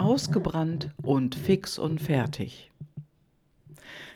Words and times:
ausgebrannt 0.00 0.90
und 1.02 1.34
fix 1.34 1.78
und 1.78 2.00
fertig. 2.00 2.70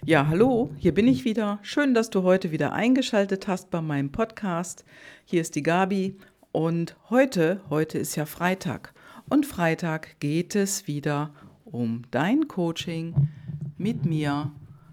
Ja, 0.05 0.27
hallo, 0.29 0.71
hier 0.79 0.95
bin 0.95 1.07
ich 1.07 1.25
wieder. 1.25 1.59
Schön, 1.63 1.93
dass 1.93 2.09
du 2.09 2.23
heute 2.23 2.51
wieder 2.51 2.73
eingeschaltet 2.73 3.49
hast 3.49 3.71
bei 3.71 3.83
meinem 3.83 4.11
Podcast. 4.11 4.85
Hier 5.27 5.43
ist 5.43 5.55
die 5.57 5.63
Gabi 5.63 6.17
und 6.53 6.97
heute, 7.11 7.61
heute 7.69 7.99
ist 7.99 8.17
ja 8.17 8.25
Freitag 8.25 8.95
und 9.29 9.45
Freitag 9.45 10.19
geht 10.21 10.55
es 10.55 10.87
wieder 10.87 11.35
um 11.67 12.03
dein 12.11 12.49
Coaching 12.49 13.29
mit 13.77 14.07
mir 14.07 14.53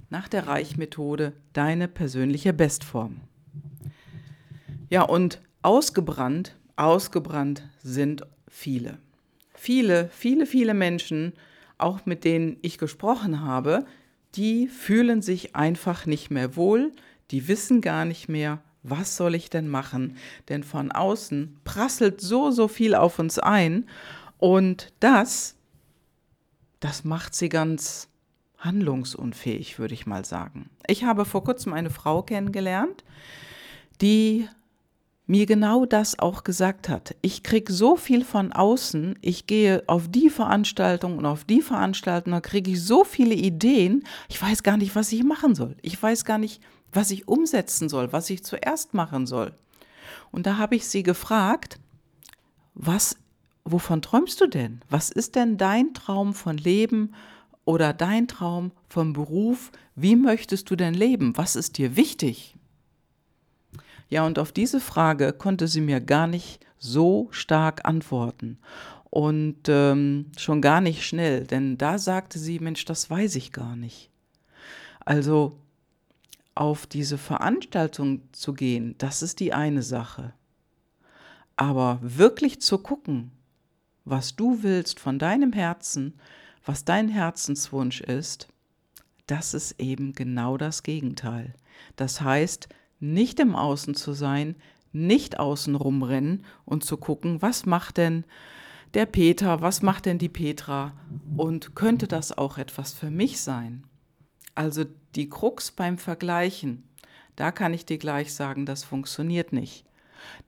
nach 0.10 0.28
der 0.28 0.48
Reichmethode, 0.48 1.34
deine 1.54 1.88
persönliche 1.88 2.52
Bestform. 2.52 3.22
Ja, 4.90 5.04
und 5.04 5.42
ausgebrannt, 5.62 6.58
ausgebrannt 6.76 7.70
sind 7.82 8.24
viele 8.50 8.98
viele, 9.62 10.10
viele, 10.12 10.48
viele 10.48 10.74
Menschen, 10.74 11.34
auch 11.78 12.08
mit 12.08 12.24
denen 12.24 12.58
ich 12.64 12.80
gesprochen 12.80 13.42
habe, 13.42 13.86
die 14.34 14.68
fühlen 14.68 15.22
sich 15.22 15.56
einfach 15.56 16.08
nicht 16.08 16.32
mehr 16.32 16.56
wohl, 16.56 16.92
die 17.30 17.48
wissen 17.48 17.80
gar 17.80 18.06
nicht 18.06 18.28
mehr, 18.28 18.64
was 18.82 19.18
soll 19.18 19.36
ich 19.36 19.52
denn 19.52 19.68
machen? 19.68 20.18
Denn 20.50 20.64
von 20.64 20.92
außen 20.92 21.60
prasselt 21.64 22.22
so, 22.22 22.50
so 22.50 22.68
viel 22.68 22.96
auf 22.96 23.20
uns 23.20 23.38
ein 23.38 23.88
und 24.40 24.92
das, 25.00 25.58
das 26.80 27.04
macht 27.04 27.36
sie 27.36 27.50
ganz 27.50 28.10
handlungsunfähig, 28.58 29.78
würde 29.78 29.94
ich 29.94 30.08
mal 30.08 30.26
sagen. 30.26 30.72
Ich 30.88 31.04
habe 31.04 31.24
vor 31.24 31.44
kurzem 31.44 31.74
eine 31.74 31.92
Frau 31.92 32.24
kennengelernt, 32.24 33.04
die 34.02 34.48
mir 35.32 35.46
genau 35.46 35.86
das 35.86 36.20
auch 36.20 36.44
gesagt 36.44 36.90
hat. 36.90 37.16
Ich 37.22 37.42
kriege 37.42 37.72
so 37.72 37.96
viel 37.96 38.26
von 38.26 38.52
außen, 38.52 39.18
ich 39.22 39.48
gehe 39.48 39.82
auf 39.88 40.10
die 40.10 40.30
Veranstaltung 40.30 41.18
und 41.18 41.26
auf 41.26 41.46
die 41.46 41.62
Veranstaltung, 41.62 42.34
da 42.34 42.42
kriege 42.42 42.72
ich 42.72 42.84
so 42.84 43.06
viele 43.06 43.34
Ideen, 43.34 44.04
ich 44.28 44.42
weiß 44.42 44.62
gar 44.62 44.76
nicht, 44.76 44.94
was 44.94 45.10
ich 45.14 45.24
machen 45.24 45.56
soll. 45.56 45.78
Ich 45.84 46.04
weiß 46.04 46.26
gar 46.26 46.38
nicht, 46.38 46.62
was 46.92 47.12
ich 47.12 47.30
umsetzen 47.30 47.88
soll, 47.88 48.12
was 48.12 48.30
ich 48.30 48.44
zuerst 48.44 48.94
machen 48.94 49.26
soll. 49.26 49.54
Und 50.32 50.48
da 50.48 50.58
habe 50.58 50.76
ich 50.76 50.86
sie 50.86 51.02
gefragt, 51.02 51.80
was, 52.74 53.16
wovon 53.64 54.02
träumst 54.02 54.42
du 54.42 54.48
denn? 54.48 54.82
Was 54.90 55.10
ist 55.10 55.36
denn 55.36 55.56
dein 55.56 55.94
Traum 55.94 56.34
von 56.34 56.58
Leben 56.58 57.14
oder 57.64 57.94
dein 57.94 58.28
Traum 58.28 58.74
vom 58.90 59.14
Beruf? 59.14 59.72
Wie 59.96 60.18
möchtest 60.18 60.70
du 60.70 60.76
denn 60.76 60.94
leben? 60.94 61.38
Was 61.38 61.56
ist 61.56 61.78
dir 61.78 61.96
wichtig? 61.96 62.58
Ja, 64.12 64.26
und 64.26 64.40
auf 64.40 64.52
diese 64.52 64.82
Frage 64.82 65.32
konnte 65.32 65.70
sie 65.70 65.80
mir 65.80 66.02
gar 66.02 66.28
nicht 66.28 66.60
so 66.78 67.30
stark 67.32 67.86
antworten. 67.86 68.60
Und 69.10 69.70
ähm, 69.70 70.32
schon 70.38 70.62
gar 70.62 70.82
nicht 70.82 71.06
schnell, 71.06 71.46
denn 71.46 71.78
da 71.78 71.98
sagte 71.98 72.38
sie, 72.38 72.60
Mensch, 72.60 72.84
das 72.84 73.10
weiß 73.10 73.36
ich 73.36 73.54
gar 73.54 73.78
nicht. 73.78 74.10
Also 75.06 75.58
auf 76.56 76.86
diese 76.88 77.18
Veranstaltung 77.18 78.22
zu 78.34 78.54
gehen, 78.54 78.96
das 78.98 79.22
ist 79.22 79.40
die 79.40 79.54
eine 79.54 79.82
Sache. 79.82 80.34
Aber 81.56 82.00
wirklich 82.02 82.62
zu 82.62 82.80
gucken, 82.80 83.32
was 84.04 84.36
du 84.36 84.62
willst 84.62 85.00
von 85.00 85.20
deinem 85.20 85.54
Herzen, 85.54 86.20
was 86.66 86.84
dein 86.84 87.08
Herzenswunsch 87.08 88.02
ist, 88.02 88.50
das 89.28 89.54
ist 89.54 89.80
eben 89.80 90.12
genau 90.12 90.58
das 90.58 90.84
Gegenteil. 90.84 91.54
Das 91.96 92.20
heißt, 92.20 92.68
nicht 93.02 93.40
im 93.40 93.56
Außen 93.56 93.96
zu 93.96 94.14
sein, 94.14 94.56
nicht 94.94 95.40
außen 95.40 95.76
rumrennen 95.76 96.46
und 96.66 96.86
zu 96.86 96.98
gucken, 96.98 97.42
was 97.42 97.66
macht 97.66 97.98
denn 97.98 98.24
der 98.94 99.06
Peter, 99.06 99.62
was 99.62 99.82
macht 99.82 100.06
denn 100.06 100.18
die 100.18 100.30
Petra 100.30 100.94
und 101.38 101.76
könnte 101.76 102.08
das 102.08 102.38
auch 102.38 102.58
etwas 102.58 102.94
für 102.94 103.10
mich 103.10 103.42
sein? 103.42 103.86
Also 104.54 104.86
die 105.16 105.30
Krux 105.30 105.72
beim 105.72 105.98
Vergleichen, 105.98 106.84
da 107.36 107.52
kann 107.52 107.74
ich 107.74 107.86
dir 107.86 107.98
gleich 107.98 108.34
sagen, 108.34 108.66
das 108.66 108.84
funktioniert 108.84 109.54
nicht. 109.54 109.86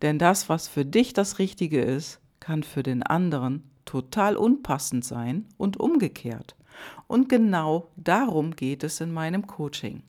Denn 0.02 0.20
das, 0.20 0.50
was 0.50 0.68
für 0.68 0.86
dich 0.86 1.14
das 1.14 1.40
Richtige 1.40 1.82
ist, 1.82 2.20
kann 2.40 2.64
für 2.64 2.84
den 2.84 3.02
anderen 3.02 3.64
total 3.86 4.36
unpassend 4.36 5.06
sein 5.06 5.48
und 5.58 5.80
umgekehrt. 5.80 6.56
Und 7.08 7.30
genau 7.30 7.90
darum 7.96 8.56
geht 8.56 8.84
es 8.84 9.00
in 9.02 9.12
meinem 9.12 9.48
Coaching. 9.48 10.04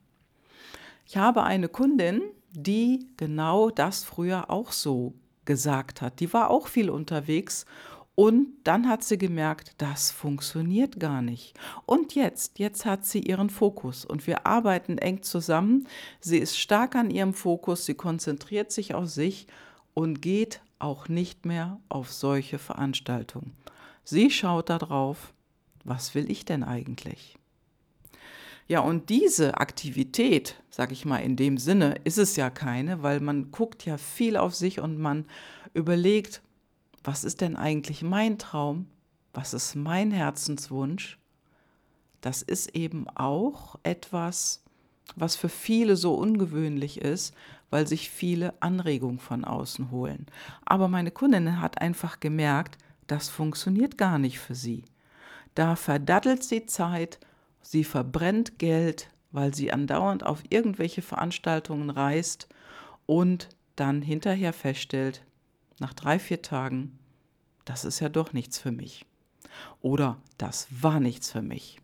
Ich 1.07 1.17
habe 1.17 1.43
eine 1.43 1.69
Kundin, 1.69 2.23
die 2.51 3.09
genau 3.17 3.71
das 3.71 4.05
früher 4.05 4.51
auch 4.51 4.73
so 4.73 5.15
gesagt 5.45 6.01
hat. 6.01 6.21
Die 6.21 6.33
war 6.33 6.51
auch 6.51 6.69
viel 6.69 6.89
unterwegs 6.89 7.67
und 8.15 8.49
dann 8.63 8.89
hat 8.89 9.03
sie 9.03 9.19
gemerkt, 9.19 9.73
das 9.79 10.13
funktioniert 10.13 11.01
gar 11.01 11.21
nicht. 11.21 11.59
Und 11.85 12.15
jetzt, 12.15 12.59
jetzt 12.59 12.85
hat 12.85 13.05
sie 13.05 13.21
ihren 13.21 13.51
Fokus 13.51 14.05
und 14.05 14.27
wir 14.27 14.47
arbeiten 14.47 14.99
eng 14.99 15.23
zusammen. 15.23 15.89
Sie 16.21 16.39
ist 16.39 16.57
stark 16.57 16.95
an 16.95 17.11
ihrem 17.11 17.35
Fokus, 17.35 17.87
sie 17.87 17.95
konzentriert 17.95 18.71
sich 18.71 18.95
auf 18.95 19.09
sich 19.09 19.49
und 19.95 20.23
geht 20.23 20.61
auch 20.79 21.09
nicht 21.09 21.45
mehr 21.45 21.81
auf 21.89 22.13
solche 22.13 22.59
Veranstaltungen. 22.59 23.57
Sie 24.05 24.31
schaut 24.31 24.71
darauf, 24.71 25.35
was 25.83 26.15
will 26.15 26.31
ich 26.31 26.45
denn 26.45 26.63
eigentlich? 26.63 27.37
Ja, 28.67 28.81
und 28.81 29.11
diese 29.11 29.59
Aktivität, 29.59 30.63
sag 30.71 30.91
ich 30.91 31.05
mal, 31.05 31.19
in 31.19 31.37
dem 31.37 31.59
Sinne 31.59 31.97
ist 32.05 32.19
es 32.19 32.37
ja 32.37 32.49
keine, 32.49 33.03
weil 33.03 33.21
man 33.21 33.51
guckt 33.51 33.85
ja 33.85 33.99
viel 33.99 34.37
auf 34.37 34.55
sich 34.55 34.81
und 34.81 34.99
man 34.99 35.27
überlegt, 35.75 36.41
was 37.03 37.25
ist 37.25 37.43
denn 37.43 37.57
eigentlich 37.57 38.03
mein 38.03 38.39
Traum? 38.39 38.87
Was 39.35 39.53
ist 39.53 39.75
mein 39.75 40.11
Herzenswunsch? 40.11 41.19
Das 42.23 42.41
ist 42.41 42.75
eben 42.75 43.07
auch 43.11 43.77
etwas, 43.83 44.63
was 45.15 45.37
für 45.37 45.51
viele 45.51 45.97
so 45.97 46.15
ungewöhnlich 46.15 47.03
ist, 47.03 47.35
weil 47.69 47.87
sich 47.87 48.09
viele 48.09 48.55
Anregungen 48.63 49.19
von 49.19 49.45
außen 49.45 49.91
holen. 49.91 50.25
Aber 50.65 50.89
meine 50.89 51.11
Kundin 51.11 51.61
hat 51.61 51.83
einfach 51.83 52.21
gemerkt, 52.21 52.79
das 53.09 53.29
funktioniert 53.29 53.99
gar 53.99 54.19
nicht 54.19 54.39
für 54.39 54.55
sie. 54.55 54.85
Da 55.55 55.77
verdattelt 55.77 56.43
sie 56.43 56.65
Zeit 56.65 57.19
Sie 57.65 57.83
verbrennt 57.83 58.59
Geld, 58.59 59.09
weil 59.33 59.55
sie 59.55 59.73
andauernd 59.73 60.25
auf 60.25 60.43
irgendwelche 60.51 61.01
Veranstaltungen 61.01 61.89
reist 61.89 62.47
und 63.07 63.49
dann 63.75 64.03
hinterher 64.03 64.53
feststellt, 64.53 65.25
nach 65.81 65.95
drei, 65.95 66.19
vier 66.19 66.43
Tagen, 66.43 66.99
das 67.65 67.85
ist 67.85 68.01
ja 68.01 68.11
doch 68.11 68.35
nichts 68.35 68.59
für 68.59 68.71
mich. 68.71 69.07
Oder 69.81 70.19
das 70.37 70.69
war 70.71 71.01
nichts 71.01 71.33
für 71.33 71.43
mich. 71.43 71.81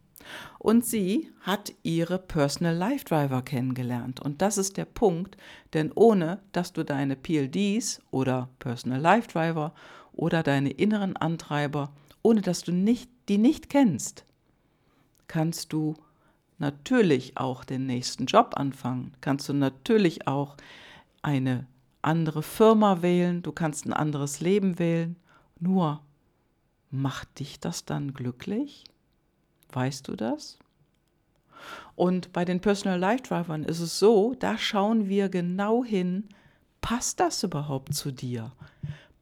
Und 0.59 0.85
sie 0.85 1.33
hat 1.41 1.73
ihre 1.83 2.19
Personal 2.19 2.77
Life 2.77 3.07
Driver 3.07 3.41
kennengelernt. 3.41 4.21
Und 4.21 4.43
das 4.43 4.59
ist 4.59 4.77
der 4.77 4.85
Punkt, 4.85 5.39
denn 5.73 5.93
ohne 5.95 6.43
dass 6.53 6.75
du 6.75 6.85
deine 6.85 7.17
PLDs 7.17 8.03
oder 8.11 8.51
Personal 8.59 9.01
Life 9.01 9.29
Driver 9.29 9.75
oder 10.13 10.43
deine 10.43 10.71
inneren 10.71 11.17
Antreiber, 11.17 11.95
ohne 12.23 12.43
dass 12.43 12.63
du 12.63 12.71
nicht, 12.71 13.11
die 13.31 13.39
nicht 13.39 13.71
kennst, 13.71 14.27
kannst 15.31 15.73
du 15.73 15.95
natürlich 16.59 17.37
auch 17.37 17.65
den 17.65 17.87
nächsten 17.87 18.27
Job 18.27 18.55
anfangen, 18.57 19.15
kannst 19.21 19.49
du 19.49 19.53
natürlich 19.53 20.27
auch 20.27 20.57
eine 21.23 21.69
andere 22.03 22.43
Firma 22.43 23.01
wählen, 23.01 23.41
du 23.41 23.53
kannst 23.53 23.87
ein 23.87 23.93
anderes 23.93 24.41
Leben 24.41 24.81
wählen. 24.81 25.15
Nur, 25.61 26.01
macht 26.91 27.39
dich 27.39 27.61
das 27.61 27.85
dann 27.85 28.13
glücklich? 28.13 28.83
Weißt 29.71 30.09
du 30.09 30.17
das? 30.17 30.59
Und 31.95 32.33
bei 32.33 32.45
den 32.45 32.61
Personal 32.61 32.99
Life 32.99 33.23
Drivern 33.23 33.63
ist 33.63 33.79
es 33.79 34.01
so, 34.01 34.35
da 34.37 34.59
schauen 34.59 35.09
wir 35.09 35.29
genau 35.29 35.85
hin, 35.85 36.29
passt 36.81 37.21
das 37.21 37.45
überhaupt 37.45 37.95
zu 37.95 38.11
dir? 38.11 38.51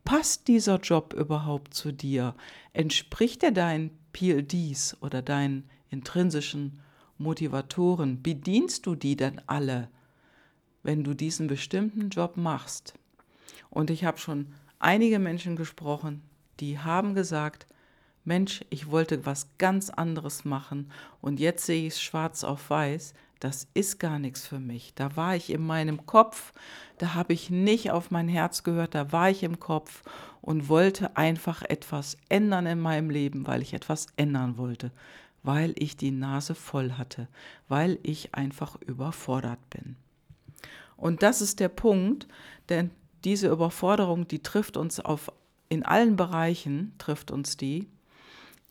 Passt 0.04 0.48
dieser 0.48 0.78
Job 0.78 1.12
überhaupt 1.12 1.74
zu 1.74 1.92
dir? 1.92 2.34
Entspricht 2.72 3.42
er 3.42 3.52
deinen 3.52 3.90
PLDs 4.14 4.96
oder 5.02 5.20
deinen 5.20 5.68
intrinsischen 5.90 6.80
Motivatoren, 7.18 8.22
bedienst 8.22 8.86
du 8.86 8.94
die 8.94 9.16
denn 9.16 9.40
alle, 9.46 9.88
wenn 10.82 11.04
du 11.04 11.14
diesen 11.14 11.48
bestimmten 11.48 12.10
Job 12.10 12.36
machst? 12.36 12.94
Und 13.70 13.90
ich 13.90 14.04
habe 14.04 14.18
schon 14.18 14.46
einige 14.78 15.18
Menschen 15.18 15.56
gesprochen, 15.56 16.22
die 16.60 16.78
haben 16.78 17.14
gesagt, 17.14 17.66
Mensch, 18.24 18.64
ich 18.70 18.90
wollte 18.90 19.26
was 19.26 19.48
ganz 19.58 19.90
anderes 19.90 20.44
machen 20.44 20.90
und 21.20 21.40
jetzt 21.40 21.66
sehe 21.66 21.86
ich 21.86 21.94
es 21.94 22.02
schwarz 22.02 22.44
auf 22.44 22.70
weiß, 22.70 23.14
das 23.40 23.68
ist 23.72 23.98
gar 23.98 24.18
nichts 24.18 24.46
für 24.46 24.58
mich. 24.58 24.94
Da 24.94 25.16
war 25.16 25.36
ich 25.36 25.50
in 25.50 25.64
meinem 25.64 26.06
Kopf, 26.06 26.52
da 26.98 27.14
habe 27.14 27.32
ich 27.32 27.50
nicht 27.50 27.90
auf 27.90 28.10
mein 28.10 28.28
Herz 28.28 28.64
gehört, 28.64 28.94
da 28.94 29.12
war 29.12 29.30
ich 29.30 29.44
im 29.44 29.60
Kopf 29.60 30.02
und 30.40 30.68
wollte 30.68 31.16
einfach 31.16 31.62
etwas 31.62 32.16
ändern 32.28 32.66
in 32.66 32.80
meinem 32.80 33.10
Leben, 33.10 33.46
weil 33.46 33.62
ich 33.62 33.74
etwas 33.74 34.06
ändern 34.16 34.58
wollte 34.58 34.90
weil 35.42 35.74
ich 35.76 35.96
die 35.96 36.10
Nase 36.10 36.54
voll 36.54 36.92
hatte, 36.92 37.28
weil 37.68 37.98
ich 38.02 38.34
einfach 38.34 38.76
überfordert 38.82 39.60
bin. 39.70 39.96
Und 40.96 41.22
das 41.22 41.40
ist 41.40 41.60
der 41.60 41.68
Punkt, 41.68 42.26
denn 42.68 42.90
diese 43.24 43.48
Überforderung, 43.48 44.26
die 44.28 44.42
trifft 44.42 44.76
uns 44.76 45.00
auf 45.00 45.32
in 45.68 45.84
allen 45.84 46.16
Bereichen 46.16 46.94
trifft 46.98 47.30
uns 47.30 47.56
die 47.56 47.88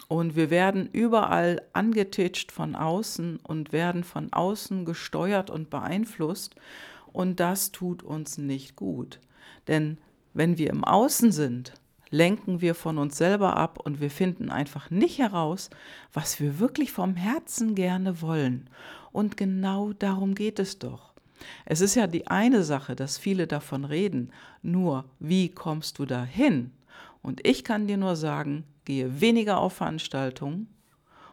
Und 0.07 0.35
wir 0.35 0.49
werden 0.49 0.89
überall 0.91 1.61
angetitscht 1.73 2.51
von 2.51 2.75
außen 2.75 3.37
und 3.37 3.71
werden 3.71 4.03
von 4.03 4.31
außen 4.31 4.85
gesteuert 4.85 5.49
und 5.49 5.69
beeinflusst. 5.69 6.55
Und 7.11 7.39
das 7.39 7.71
tut 7.71 8.03
uns 8.03 8.37
nicht 8.37 8.75
gut. 8.75 9.19
Denn 9.67 9.97
wenn 10.33 10.57
wir 10.57 10.69
im 10.69 10.83
Außen 10.83 11.31
sind, 11.31 11.73
lenken 12.09 12.61
wir 12.61 12.75
von 12.75 12.97
uns 12.97 13.17
selber 13.17 13.55
ab 13.57 13.79
und 13.83 14.01
wir 14.01 14.11
finden 14.11 14.49
einfach 14.49 14.89
nicht 14.89 15.19
heraus, 15.19 15.69
was 16.13 16.39
wir 16.39 16.59
wirklich 16.59 16.91
vom 16.91 17.15
Herzen 17.15 17.75
gerne 17.75 18.21
wollen. 18.21 18.69
Und 19.11 19.37
genau 19.37 19.93
darum 19.93 20.35
geht 20.35 20.59
es 20.59 20.79
doch. 20.79 21.13
Es 21.65 21.81
ist 21.81 21.95
ja 21.95 22.07
die 22.07 22.27
eine 22.27 22.63
Sache, 22.63 22.95
dass 22.95 23.17
viele 23.17 23.47
davon 23.47 23.85
reden, 23.85 24.31
nur 24.61 25.05
wie 25.19 25.49
kommst 25.49 25.99
du 25.99 26.05
dahin? 26.05 26.71
Und 27.21 27.45
ich 27.45 27.63
kann 27.63 27.87
dir 27.87 27.97
nur 27.97 28.15
sagen, 28.15 28.63
gehe 28.85 29.21
weniger 29.21 29.59
auf 29.59 29.73
Veranstaltungen 29.73 30.67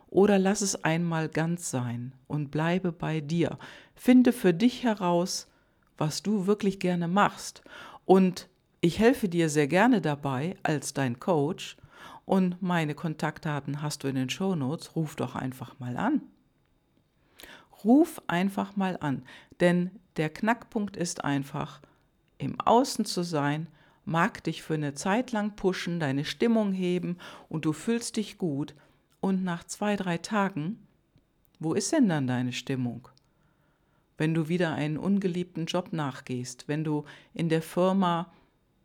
oder 0.09 0.39
lass 0.39 0.61
es 0.61 0.85
einmal 0.85 1.29
ganz 1.29 1.71
sein 1.71 2.13
und 2.27 2.51
bleibe 2.51 2.93
bei 2.93 3.21
dir. 3.21 3.59
Finde 3.95 4.33
für 4.33 4.53
dich 4.53 4.83
heraus, 4.83 5.49
was 5.97 6.23
du 6.23 6.47
wirklich 6.47 6.81
gerne 6.81 7.09
machst. 7.09 7.63
Und 8.05 8.49
ich 8.85 8.99
helfe 8.99 9.31
dir 9.31 9.49
sehr 9.49 9.67
gerne 9.67 10.03
dabei 10.03 10.59
als 10.63 10.93
dein 10.93 11.19
Coach 11.19 11.79
und 12.27 12.61
meine 12.61 12.95
Kontaktdaten 12.95 13.81
hast 13.81 14.05
du 14.05 14.09
in 14.09 14.15
den 14.15 14.29
Shownotes. 14.29 14.95
Ruf 14.95 15.17
doch 15.17 15.35
einfach 15.35 15.79
mal 15.79 15.97
an. 15.97 16.21
Ruf 17.83 18.21
einfach 18.27 18.77
mal 18.77 18.99
an, 19.01 19.23
denn 19.61 19.91
der 20.19 20.29
Knackpunkt 20.29 20.99
ist 20.99 21.25
einfach, 21.25 21.81
im 22.37 22.61
Außen 22.61 23.07
zu 23.07 23.23
sein, 23.23 23.69
mag 24.05 24.45
dich 24.45 24.63
für 24.63 24.75
eine 24.75 24.93
Zeit 24.93 25.33
lang 25.33 25.57
pushen, 25.57 25.99
deine 25.99 26.27
Stimmung 26.27 26.75
heben 26.75 27.17
und 27.49 27.65
du 27.65 27.73
fühlst 27.73 28.19
dich 28.19 28.37
gut. 28.37 28.75
Und 29.21 29.45
nach 29.45 29.65
zwei, 29.65 29.97
drei 29.97 30.19
Tagen, 30.19 30.79
wo 31.59 31.73
ist 31.73 31.91
denn 31.91 32.11
dann 32.11 32.27
deine 32.27 32.53
Stimmung? 32.53 33.09
Wenn 34.19 34.35
du 34.35 34.49
wieder 34.49 34.75
einen 34.75 34.99
ungeliebten 34.99 35.65
Job 35.65 35.95
nachgehst, 35.95 36.69
wenn 36.69 36.85
du 36.85 37.07
in 37.33 37.49
der 37.49 37.63
Firma, 37.63 38.31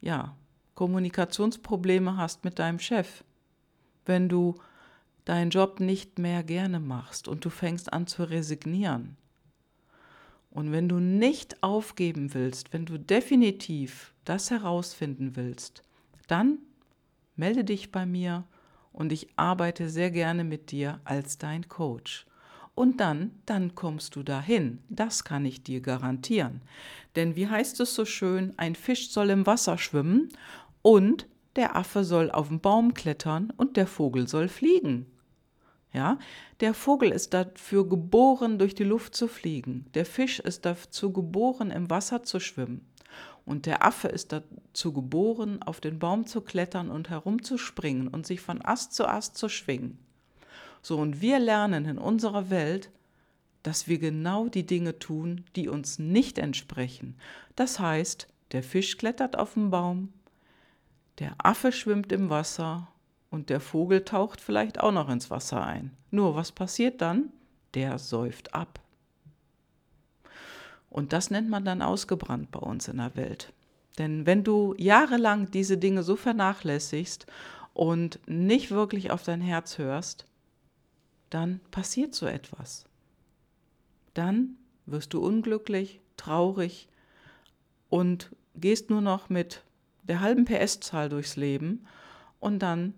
ja, 0.02 0.36
Kommunikationsprobleme 0.76 2.18
hast 2.18 2.46
mit 2.46 2.60
deinem 2.60 2.80
Chef, 2.80 3.24
wenn 4.06 4.30
du 4.30 4.56
deinen 5.26 5.50
Job 5.52 5.80
nicht 5.80 6.20
mehr 6.20 6.44
gerne 6.44 6.80
machst 6.80 7.28
und 7.28 7.44
du 7.46 7.50
fängst 7.50 7.92
an 7.92 8.08
zu 8.08 8.24
resignieren, 8.24 9.18
und 10.52 10.72
wenn 10.72 10.90
du 10.90 11.00
nicht 11.00 11.62
aufgeben 11.62 12.34
willst, 12.34 12.74
wenn 12.74 12.86
du 12.86 12.98
definitiv 12.98 14.14
das 14.26 14.50
herausfinden 14.50 15.36
willst, 15.36 15.84
dann 16.28 16.60
melde 17.36 17.64
dich 17.64 17.92
bei 17.92 18.06
mir 18.06 18.46
und 18.92 19.12
ich 19.12 19.28
arbeite 19.36 19.90
sehr 19.90 20.12
gerne 20.12 20.44
mit 20.44 20.72
dir 20.72 21.00
als 21.04 21.38
dein 21.38 21.68
Coach. 21.68 22.26
Und 22.80 23.02
dann, 23.02 23.32
dann 23.46 23.76
kommst 23.76 24.16
du 24.16 24.24
dahin. 24.24 24.80
Das 24.88 25.26
kann 25.26 25.44
ich 25.44 25.64
dir 25.64 25.82
garantieren. 25.82 26.62
Denn 27.18 27.36
wie 27.36 27.50
heißt 27.50 27.78
es 27.82 27.94
so 27.94 28.06
schön, 28.06 28.54
ein 28.56 28.74
Fisch 28.74 29.10
soll 29.10 29.32
im 29.32 29.46
Wasser 29.46 29.78
schwimmen 29.78 30.30
und 30.82 31.28
der 31.58 31.76
Affe 31.76 32.06
soll 32.06 32.32
auf 32.32 32.48
den 32.48 32.62
Baum 32.62 32.94
klettern 32.94 33.52
und 33.58 33.76
der 33.76 33.86
Vogel 33.86 34.30
soll 34.30 34.48
fliegen. 34.48 35.08
Ja, 35.92 36.20
der 36.62 36.74
Vogel 36.74 37.12
ist 37.12 37.34
dafür 37.34 37.86
geboren, 37.86 38.58
durch 38.58 38.76
die 38.76 38.86
Luft 38.86 39.14
zu 39.14 39.28
fliegen. 39.28 39.88
Der 39.94 40.06
Fisch 40.06 40.40
ist 40.40 40.64
dazu 40.66 41.12
geboren, 41.12 41.72
im 41.72 41.90
Wasser 41.90 42.24
zu 42.24 42.40
schwimmen. 42.40 42.88
Und 43.44 43.66
der 43.66 43.86
Affe 43.86 44.08
ist 44.08 44.32
dazu 44.32 44.94
geboren, 44.94 45.62
auf 45.62 45.82
den 45.82 46.00
Baum 46.00 46.28
zu 46.28 46.40
klettern 46.40 46.92
und 46.92 47.10
herumzuspringen 47.10 48.08
und 48.08 48.26
sich 48.26 48.40
von 48.40 48.64
Ast 48.64 48.94
zu 48.94 49.06
Ast 49.06 49.38
zu 49.38 49.50
schwingen. 49.50 50.00
So, 50.82 50.98
und 50.98 51.22
wir 51.22 51.40
lernen 51.40 51.86
in 51.86 51.98
unserer 51.98 52.50
Welt, 52.50 52.90
dass 53.64 53.88
wir 53.88 54.00
genau 54.00 54.48
die 54.48 54.66
Dinge 54.66 55.00
tun, 55.00 55.44
die 55.56 55.68
uns 55.68 56.00
nicht 56.00 56.38
entsprechen. 56.38 57.16
Das 57.56 57.80
heißt, 57.80 58.28
der 58.52 58.64
Fisch 58.64 58.98
klettert 58.98 59.38
auf 59.38 59.54
den 59.54 59.70
Baum, 59.70 60.14
der 61.20 61.36
Affe 61.38 61.72
schwimmt 61.72 62.12
im 62.12 62.30
Wasser 62.30 62.88
und 63.30 63.50
der 63.50 63.60
Vogel 63.60 64.06
taucht 64.06 64.40
vielleicht 64.40 64.80
auch 64.80 64.92
noch 64.92 65.10
ins 65.10 65.30
Wasser 65.30 65.66
ein. 65.66 65.92
Nur 66.12 66.36
was 66.36 66.52
passiert 66.52 67.02
dann? 67.02 67.32
Der 67.74 68.00
säuft 68.00 68.54
ab. 68.54 68.80
Und 70.90 71.14
das 71.14 71.30
nennt 71.30 71.50
man 71.50 71.66
dann 71.66 71.82
ausgebrannt 71.82 72.50
bei 72.52 72.60
uns 72.60 72.88
in 72.88 72.98
der 72.98 73.16
Welt. 73.16 73.54
Denn 73.98 74.26
wenn 74.26 74.44
du 74.44 74.74
jahrelang 74.78 75.52
diese 75.52 75.78
Dinge 75.78 76.04
so 76.04 76.16
vernachlässigst 76.16 77.28
und 77.74 78.20
nicht 78.28 78.72
wirklich 78.72 79.12
auf 79.12 79.24
dein 79.24 79.42
Herz 79.42 79.78
hörst, 79.78 80.26
dann 81.30 81.60
passiert 81.72 82.16
so 82.16 82.26
etwas. 82.26 82.86
Dann 84.14 84.56
wirst 84.86 85.14
du 85.14 85.24
unglücklich, 85.24 86.02
traurig 86.18 86.88
und 87.90 88.36
gehst 88.56 88.90
nur 88.90 89.02
noch 89.02 89.30
mit 89.30 89.64
der 90.04 90.22
halben 90.22 90.46
PS-Zahl 90.46 91.10
durchs 91.10 91.36
Leben 91.36 91.86
und 92.40 92.60
dann 92.60 92.94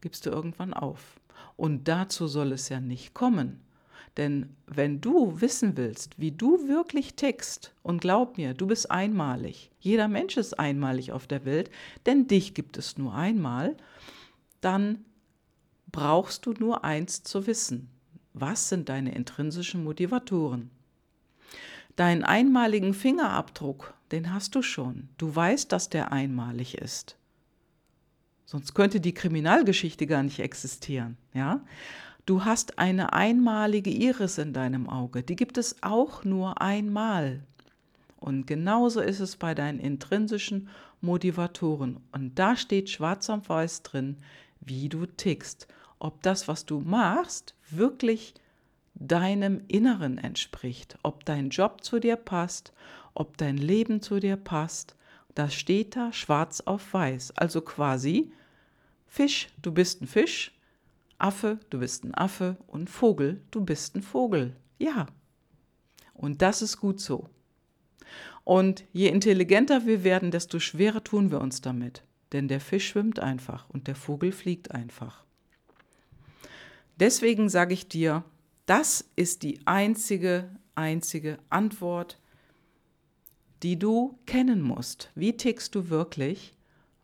gibst 0.00 0.26
du 0.26 0.30
irgendwann 0.30 0.72
auf. 0.72 1.20
Und 1.56 1.88
dazu 1.88 2.26
soll 2.26 2.52
es 2.52 2.68
ja 2.68 2.80
nicht 2.80 3.14
kommen. 3.14 3.60
Denn 4.16 4.56
wenn 4.66 5.00
du 5.02 5.40
wissen 5.40 5.76
willst, 5.76 6.18
wie 6.18 6.32
du 6.32 6.68
wirklich 6.68 7.14
tickst, 7.14 7.74
und 7.82 8.00
glaub 8.00 8.38
mir, 8.38 8.54
du 8.54 8.66
bist 8.66 8.90
einmalig, 8.90 9.70
jeder 9.78 10.08
Mensch 10.08 10.36
ist 10.38 10.58
einmalig 10.58 11.12
auf 11.12 11.26
der 11.26 11.44
Welt, 11.44 11.70
denn 12.06 12.26
dich 12.26 12.54
gibt 12.54 12.78
es 12.78 12.96
nur 12.96 13.14
einmal, 13.14 13.76
dann 14.62 15.04
brauchst 15.92 16.46
du 16.46 16.52
nur 16.52 16.84
eins 16.84 17.22
zu 17.22 17.46
wissen. 17.46 17.88
Was 18.34 18.68
sind 18.68 18.88
deine 18.88 19.14
intrinsischen 19.14 19.84
Motivatoren? 19.84 20.70
Deinen 21.96 22.24
einmaligen 22.24 22.92
Fingerabdruck, 22.92 23.94
den 24.12 24.32
hast 24.32 24.54
du 24.54 24.62
schon. 24.62 25.08
Du 25.16 25.34
weißt, 25.34 25.72
dass 25.72 25.88
der 25.88 26.12
einmalig 26.12 26.76
ist. 26.76 27.16
Sonst 28.44 28.74
könnte 28.74 29.00
die 29.00 29.14
Kriminalgeschichte 29.14 30.06
gar 30.06 30.22
nicht 30.22 30.38
existieren, 30.38 31.16
ja? 31.32 31.64
Du 32.26 32.44
hast 32.44 32.78
eine 32.78 33.12
einmalige 33.12 33.90
Iris 33.90 34.38
in 34.38 34.52
deinem 34.52 34.88
Auge, 34.88 35.22
die 35.22 35.36
gibt 35.36 35.58
es 35.58 35.82
auch 35.82 36.24
nur 36.24 36.60
einmal. 36.60 37.44
Und 38.18 38.46
genauso 38.46 39.00
ist 39.00 39.20
es 39.20 39.36
bei 39.36 39.54
deinen 39.54 39.78
intrinsischen 39.78 40.68
Motivatoren. 41.00 42.00
Und 42.12 42.38
da 42.38 42.56
steht 42.56 42.90
schwarz 42.90 43.30
auf 43.30 43.48
weiß 43.48 43.82
drin, 43.82 44.16
wie 44.60 44.88
du 44.88 45.06
tickst. 45.06 45.68
Ob 45.98 46.22
das, 46.22 46.48
was 46.48 46.66
du 46.66 46.80
machst, 46.80 47.54
wirklich 47.70 48.34
deinem 48.94 49.62
Inneren 49.68 50.18
entspricht. 50.18 50.98
Ob 51.02 51.24
dein 51.24 51.50
Job 51.50 51.84
zu 51.84 52.00
dir 52.00 52.16
passt, 52.16 52.72
ob 53.14 53.36
dein 53.36 53.56
Leben 53.56 54.00
zu 54.00 54.20
dir 54.20 54.36
passt. 54.36 54.96
Das 55.34 55.54
steht 55.54 55.96
da 55.96 56.12
schwarz 56.12 56.62
auf 56.62 56.94
weiß. 56.94 57.32
Also 57.36 57.60
quasi 57.60 58.32
Fisch, 59.06 59.48
du 59.62 59.72
bist 59.72 60.02
ein 60.02 60.06
Fisch. 60.06 60.52
Affe, 61.18 61.58
du 61.70 61.78
bist 61.78 62.04
ein 62.04 62.14
Affe. 62.14 62.56
Und 62.66 62.90
Vogel, 62.90 63.40
du 63.50 63.64
bist 63.64 63.96
ein 63.96 64.02
Vogel. 64.02 64.56
Ja. 64.78 65.06
Und 66.14 66.42
das 66.42 66.62
ist 66.62 66.78
gut 66.78 67.00
so. 67.00 67.28
Und 68.44 68.84
je 68.92 69.08
intelligenter 69.08 69.86
wir 69.86 70.04
werden, 70.04 70.30
desto 70.30 70.58
schwerer 70.58 71.02
tun 71.02 71.30
wir 71.30 71.40
uns 71.40 71.60
damit. 71.60 72.02
Denn 72.32 72.48
der 72.48 72.60
Fisch 72.60 72.88
schwimmt 72.88 73.18
einfach 73.18 73.68
und 73.68 73.88
der 73.88 73.96
Vogel 73.96 74.32
fliegt 74.32 74.70
einfach. 74.70 75.25
Deswegen 76.98 77.48
sage 77.48 77.74
ich 77.74 77.88
dir, 77.88 78.24
das 78.64 79.08
ist 79.16 79.42
die 79.42 79.60
einzige, 79.66 80.50
einzige 80.74 81.38
Antwort, 81.50 82.18
die 83.62 83.78
du 83.78 84.18
kennen 84.26 84.62
musst. 84.62 85.10
Wie 85.14 85.36
tickst 85.36 85.74
du 85.74 85.88
wirklich? 85.88 86.54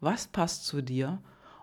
Was 0.01 0.27
passt 0.27 0.67
zu 0.67 0.83
dir? 0.83 1.21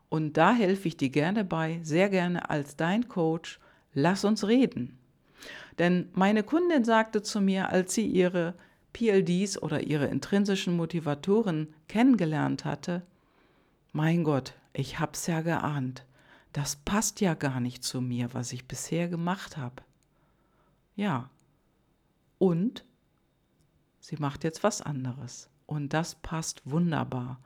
Und 0.10 0.38
da 0.38 0.54
helfe 0.54 0.88
ich 0.88 0.98
dir 0.98 1.10
gerne 1.10 1.44
bei, 1.44 1.80
sehr 1.84 2.10
gerne 2.10 2.50
als 2.50 2.76
dein 2.76 3.08
Coach. 3.08 3.60
Lass 3.94 4.24
uns 4.26 4.48
reden. 4.48 4.98
Denn 5.78 6.10
meine 6.14 6.44
Kundin 6.44 6.84
sagte 6.84 7.22
zu 7.22 7.42
mir, 7.42 7.70
als 7.70 7.94
sie 7.94 8.06
ihre 8.06 8.56
PLDs 8.94 9.62
oder 9.62 9.82
ihre 9.82 10.08
intrinsischen 10.08 10.76
Motivatoren 10.76 11.74
kennengelernt 11.88 12.66
hatte, 12.66 13.04
mein 13.92 14.24
Gott, 14.24 14.54
ich 14.74 15.00
hab's 15.00 15.28
ja 15.28 15.42
geahnt. 15.42 16.06
Das 16.54 16.78
passt 16.78 17.22
ja 17.22 17.34
gar 17.36 17.60
nicht 17.60 17.84
zu 17.84 18.02
mir, 18.02 18.34
was 18.34 18.54
ich 18.54 18.68
bisher 18.68 19.08
gemacht 19.08 19.58
habe. 19.58 19.84
Ja. 20.96 21.30
Und 22.38 22.86
sie 24.00 24.18
macht 24.18 24.44
jetzt 24.44 24.64
was 24.64 24.82
anderes. 24.82 25.50
Und 25.66 25.94
das 25.94 26.16
passt 26.16 26.62
wunderbar. 26.66 27.40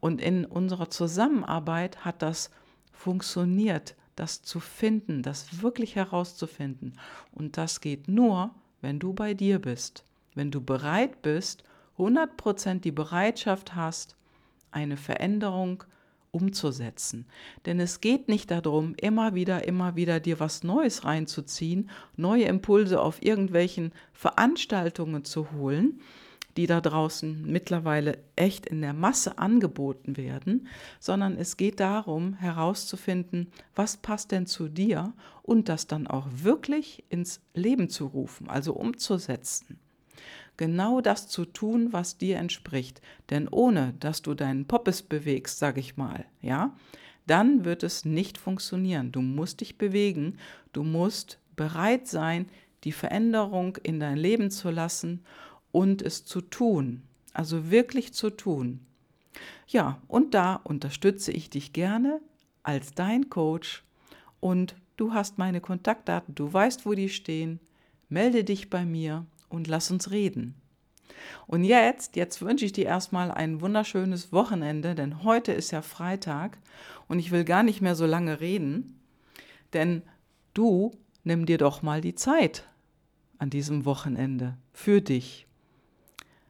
Und 0.00 0.20
in 0.20 0.44
unserer 0.44 0.90
Zusammenarbeit 0.90 2.04
hat 2.04 2.22
das 2.22 2.50
funktioniert, 2.92 3.94
das 4.16 4.42
zu 4.42 4.58
finden, 4.58 5.22
das 5.22 5.62
wirklich 5.62 5.94
herauszufinden. 5.94 6.98
Und 7.30 7.56
das 7.56 7.80
geht 7.80 8.08
nur, 8.08 8.50
wenn 8.80 8.98
du 8.98 9.12
bei 9.12 9.34
dir 9.34 9.60
bist, 9.60 10.04
wenn 10.34 10.50
du 10.50 10.60
bereit 10.60 11.22
bist, 11.22 11.62
100% 11.98 12.80
die 12.80 12.92
Bereitschaft 12.92 13.76
hast, 13.76 14.16
eine 14.70 14.96
Veränderung 14.96 15.84
umzusetzen. 16.30 17.26
Denn 17.66 17.80
es 17.80 18.00
geht 18.00 18.28
nicht 18.28 18.50
darum, 18.50 18.94
immer 18.96 19.34
wieder, 19.34 19.66
immer 19.66 19.96
wieder 19.96 20.20
dir 20.20 20.40
was 20.40 20.62
Neues 20.62 21.04
reinzuziehen, 21.04 21.90
neue 22.16 22.44
Impulse 22.44 23.00
auf 23.00 23.22
irgendwelchen 23.22 23.92
Veranstaltungen 24.12 25.24
zu 25.24 25.52
holen, 25.52 26.00
die 26.56 26.66
da 26.66 26.80
draußen 26.80 27.44
mittlerweile 27.46 28.18
echt 28.34 28.66
in 28.66 28.80
der 28.80 28.92
Masse 28.92 29.38
angeboten 29.38 30.16
werden, 30.16 30.66
sondern 30.98 31.36
es 31.36 31.56
geht 31.56 31.78
darum 31.78 32.34
herauszufinden, 32.34 33.52
was 33.76 33.96
passt 33.96 34.32
denn 34.32 34.46
zu 34.46 34.68
dir 34.68 35.12
und 35.42 35.68
das 35.68 35.86
dann 35.86 36.08
auch 36.08 36.26
wirklich 36.30 37.04
ins 37.10 37.40
Leben 37.54 37.88
zu 37.88 38.06
rufen, 38.06 38.48
also 38.48 38.72
umzusetzen. 38.72 39.78
Genau 40.58 41.00
das 41.00 41.28
zu 41.28 41.44
tun, 41.44 41.92
was 41.92 42.18
dir 42.18 42.36
entspricht. 42.36 43.00
Denn 43.30 43.48
ohne, 43.48 43.94
dass 44.00 44.22
du 44.22 44.34
deinen 44.34 44.66
Poppes 44.66 45.02
bewegst, 45.02 45.60
sag 45.60 45.78
ich 45.78 45.96
mal, 45.96 46.26
ja, 46.42 46.76
dann 47.28 47.64
wird 47.64 47.84
es 47.84 48.04
nicht 48.04 48.38
funktionieren. 48.38 49.12
Du 49.12 49.22
musst 49.22 49.60
dich 49.60 49.78
bewegen, 49.78 50.36
du 50.72 50.82
musst 50.82 51.38
bereit 51.54 52.08
sein, 52.08 52.46
die 52.84 52.92
Veränderung 52.92 53.76
in 53.82 54.00
dein 54.00 54.16
Leben 54.16 54.50
zu 54.50 54.70
lassen 54.70 55.24
und 55.70 56.02
es 56.02 56.24
zu 56.24 56.40
tun, 56.40 57.02
also 57.32 57.70
wirklich 57.70 58.12
zu 58.12 58.30
tun. 58.30 58.80
Ja, 59.68 60.02
und 60.08 60.34
da 60.34 60.56
unterstütze 60.56 61.30
ich 61.30 61.50
dich 61.50 61.72
gerne 61.72 62.20
als 62.64 62.94
dein 62.94 63.30
Coach 63.30 63.84
und 64.40 64.74
du 64.96 65.12
hast 65.12 65.38
meine 65.38 65.60
Kontaktdaten, 65.60 66.34
du 66.34 66.52
weißt, 66.52 66.84
wo 66.84 66.94
die 66.94 67.10
stehen. 67.10 67.60
Melde 68.08 68.42
dich 68.42 68.70
bei 68.70 68.84
mir 68.84 69.24
und 69.48 69.66
lass 69.66 69.90
uns 69.90 70.10
reden. 70.10 70.54
Und 71.46 71.64
jetzt, 71.64 72.16
jetzt 72.16 72.42
wünsche 72.42 72.64
ich 72.64 72.72
dir 72.72 72.86
erstmal 72.86 73.30
ein 73.30 73.60
wunderschönes 73.60 74.32
Wochenende, 74.32 74.94
denn 74.94 75.24
heute 75.24 75.52
ist 75.52 75.70
ja 75.70 75.82
Freitag 75.82 76.58
und 77.08 77.18
ich 77.18 77.30
will 77.30 77.44
gar 77.44 77.62
nicht 77.62 77.80
mehr 77.80 77.94
so 77.94 78.06
lange 78.06 78.40
reden, 78.40 79.00
denn 79.72 80.02
du 80.54 80.92
nimm 81.24 81.46
dir 81.46 81.58
doch 81.58 81.82
mal 81.82 82.00
die 82.00 82.14
Zeit 82.14 82.64
an 83.38 83.50
diesem 83.50 83.84
Wochenende 83.84 84.56
für 84.72 85.00
dich. 85.00 85.46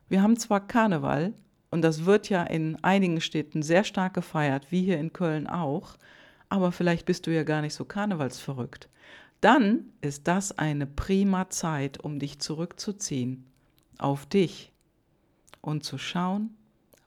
Wir 0.08 0.22
haben 0.22 0.36
zwar 0.36 0.66
Karneval 0.66 1.34
und 1.70 1.82
das 1.82 2.04
wird 2.04 2.28
ja 2.28 2.42
in 2.42 2.82
einigen 2.82 3.20
Städten 3.20 3.62
sehr 3.62 3.84
stark 3.84 4.14
gefeiert, 4.14 4.70
wie 4.70 4.82
hier 4.82 4.98
in 4.98 5.12
Köln 5.12 5.46
auch, 5.46 5.96
aber 6.48 6.72
vielleicht 6.72 7.04
bist 7.04 7.26
du 7.26 7.34
ja 7.34 7.42
gar 7.42 7.60
nicht 7.60 7.74
so 7.74 7.84
karnevalsverrückt. 7.84 8.88
Dann 9.40 9.92
ist 10.00 10.26
das 10.26 10.58
eine 10.58 10.86
prima 10.86 11.48
Zeit, 11.50 12.02
um 12.02 12.18
dich 12.18 12.40
zurückzuziehen 12.40 13.44
auf 13.98 14.26
dich 14.26 14.72
und 15.60 15.84
zu 15.84 15.98
schauen, 15.98 16.56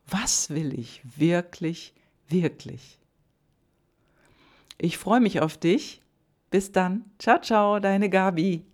was 0.08 0.50
will 0.50 0.78
ich 0.78 1.02
wirklich, 1.18 1.94
wirklich. 2.28 3.00
Ich 4.78 4.98
freue 4.98 5.22
mich 5.22 5.42
auf 5.42 5.58
dich. 5.58 6.02
Bis 6.50 6.72
dann. 6.72 7.06
Ciao, 7.18 7.40
ciao, 7.40 7.80
deine 7.80 8.10
Gabi. 8.10 8.66